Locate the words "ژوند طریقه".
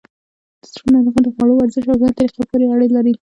1.99-2.43